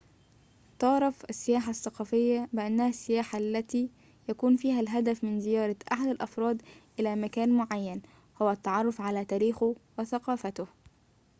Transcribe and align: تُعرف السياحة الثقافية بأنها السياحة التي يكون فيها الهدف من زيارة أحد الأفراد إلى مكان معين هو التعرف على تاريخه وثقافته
تُعرف 0.79 1.25
السياحة 1.29 1.69
الثقافية 1.69 2.49
بأنها 2.53 2.87
السياحة 2.87 3.37
التي 3.37 3.89
يكون 4.29 4.55
فيها 4.55 4.79
الهدف 4.79 5.23
من 5.23 5.39
زيارة 5.39 5.75
أحد 5.93 6.07
الأفراد 6.07 6.61
إلى 6.99 7.15
مكان 7.15 7.49
معين 7.53 8.01
هو 8.41 8.49
التعرف 8.51 9.01
على 9.01 9.25
تاريخه 9.25 9.75
وثقافته 9.99 10.67